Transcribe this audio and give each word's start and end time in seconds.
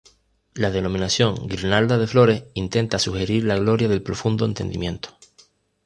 La 0.55 0.71
denominación 0.71 1.47
Guirnalda 1.47 1.99
de 1.99 2.07
Flores 2.07 2.45
intenta 2.55 2.97
sugerir 2.97 3.43
la 3.43 3.57
gloria 3.59 3.87
del 3.87 4.01
profundo 4.01 4.45
entendimiento. 4.45 5.09